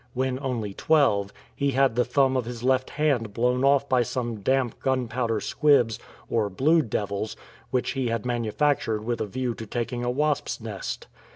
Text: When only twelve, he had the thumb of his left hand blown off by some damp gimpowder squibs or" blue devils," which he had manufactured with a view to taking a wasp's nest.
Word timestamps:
When 0.15 0.39
only 0.39 0.73
twelve, 0.73 1.31
he 1.55 1.69
had 1.73 1.93
the 1.95 2.03
thumb 2.03 2.35
of 2.35 2.45
his 2.45 2.63
left 2.63 2.89
hand 2.89 3.35
blown 3.35 3.63
off 3.63 3.87
by 3.87 4.01
some 4.01 4.37
damp 4.37 4.81
gimpowder 4.83 5.39
squibs 5.41 5.99
or" 6.27 6.49
blue 6.49 6.81
devils," 6.81 7.35
which 7.69 7.91
he 7.91 8.07
had 8.07 8.25
manufactured 8.25 9.03
with 9.03 9.21
a 9.21 9.27
view 9.27 9.53
to 9.53 9.67
taking 9.67 10.03
a 10.03 10.09
wasp's 10.09 10.59
nest. 10.59 11.05